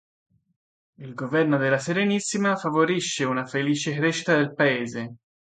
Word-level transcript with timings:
Il 0.95 1.13
governo 1.13 1.57
della 1.57 1.77
Serenissima 1.77 2.55
favorisce 2.55 3.23
una 3.23 3.45
felice 3.45 3.93
crescita 3.93 4.35
del 4.35 4.55
paese. 4.55 5.15